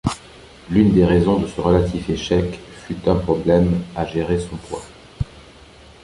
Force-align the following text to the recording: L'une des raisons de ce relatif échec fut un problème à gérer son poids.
L'une 0.71 0.95
des 0.95 1.05
raisons 1.05 1.37
de 1.39 1.45
ce 1.45 1.61
relatif 1.61 2.09
échec 2.09 2.59
fut 2.87 3.07
un 3.07 3.17
problème 3.17 3.83
à 3.95 4.03
gérer 4.03 4.39
son 4.39 4.55
poids. 4.57 4.81